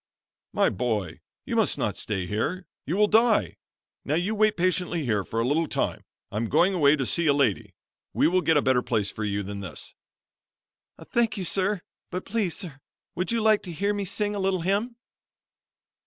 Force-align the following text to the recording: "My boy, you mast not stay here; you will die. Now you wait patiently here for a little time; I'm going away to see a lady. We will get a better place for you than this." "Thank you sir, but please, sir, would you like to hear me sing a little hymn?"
"My 0.51 0.69
boy, 0.71 1.19
you 1.45 1.55
mast 1.55 1.77
not 1.77 1.95
stay 1.95 2.25
here; 2.25 2.65
you 2.87 2.97
will 2.97 3.05
die. 3.05 3.57
Now 4.03 4.15
you 4.15 4.33
wait 4.33 4.57
patiently 4.57 5.05
here 5.05 5.23
for 5.23 5.39
a 5.39 5.45
little 5.47 5.67
time; 5.67 6.05
I'm 6.31 6.49
going 6.49 6.73
away 6.73 6.95
to 6.95 7.05
see 7.05 7.27
a 7.27 7.33
lady. 7.35 7.75
We 8.11 8.27
will 8.27 8.41
get 8.41 8.57
a 8.57 8.63
better 8.63 8.81
place 8.81 9.11
for 9.11 9.23
you 9.23 9.43
than 9.43 9.59
this." 9.59 9.93
"Thank 11.11 11.37
you 11.37 11.43
sir, 11.43 11.81
but 12.09 12.25
please, 12.25 12.57
sir, 12.57 12.79
would 13.13 13.31
you 13.31 13.41
like 13.43 13.61
to 13.61 13.71
hear 13.71 13.93
me 13.93 14.05
sing 14.05 14.33
a 14.33 14.39
little 14.39 14.61
hymn?" 14.61 14.95